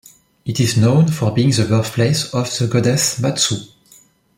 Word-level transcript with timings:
It 0.45 0.59
is 0.59 0.77
known 0.77 1.09
for 1.09 1.29
being 1.31 1.51
the 1.51 1.63
birthplace 1.63 2.33
of 2.33 2.49
the 2.57 2.65
goddess 2.65 3.19
Matsu. 3.19 3.57